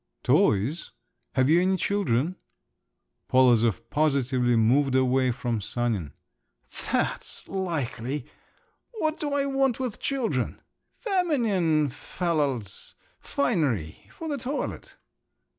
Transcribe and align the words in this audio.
"Toys? 0.23 0.93
have 1.33 1.47
you 1.47 1.61
any 1.61 1.77
children?" 1.77 2.35
Polozov 3.27 3.81
positively 3.91 4.55
moved 4.55 4.95
away 4.95 5.29
from 5.29 5.61
Sanin. 5.61 6.13
"That's 6.91 7.47
likely! 7.47 8.25
What 8.93 9.19
do 9.19 9.31
I 9.33 9.45
want 9.45 9.79
with 9.79 9.99
children? 9.99 10.59
Feminine 10.97 11.89
fallals… 11.89 12.95
finery. 13.19 14.07
For 14.11 14.27
the 14.27 14.39
toilet." 14.39 14.97